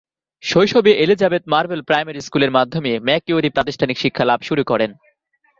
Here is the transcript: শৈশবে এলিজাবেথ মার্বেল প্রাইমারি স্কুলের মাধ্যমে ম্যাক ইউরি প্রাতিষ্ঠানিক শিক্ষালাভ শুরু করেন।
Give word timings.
শৈশবে 0.43 0.91
এলিজাবেথ 1.03 1.43
মার্বেল 1.47 1.81
প্রাইমারি 1.81 2.19
স্কুলের 2.21 2.51
মাধ্যমে 2.51 2.91
ম্যাক 2.99 3.23
ইউরি 3.27 3.49
প্রাতিষ্ঠানিক 3.49 3.97
শিক্ষালাভ 3.99 4.39
শুরু 4.41 4.63
করেন। 4.63 4.91